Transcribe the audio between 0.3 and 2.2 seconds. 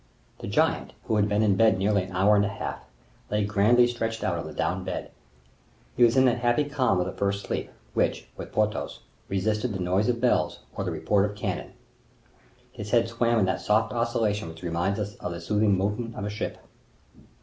The giant who had been in bed nearly an